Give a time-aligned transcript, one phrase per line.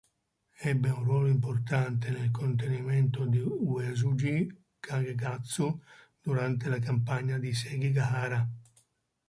[0.63, 5.79] Ebbe un ruolo importante nel contenimento di Uesugi Kagekatsu
[6.19, 8.49] durante la campagna di Sekigahara.